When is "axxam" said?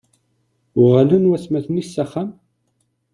2.03-2.29